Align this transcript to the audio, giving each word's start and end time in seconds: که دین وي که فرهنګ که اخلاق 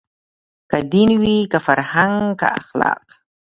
که 0.69 0.77
دین 0.91 1.09
وي 1.21 1.37
که 1.51 1.59
فرهنګ 1.67 2.15
که 2.39 2.47
اخلاق 2.59 3.05